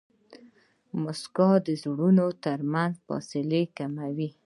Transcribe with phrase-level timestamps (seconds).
[1.01, 4.29] موسکا د زړونو ترمنځ فاصله کموي.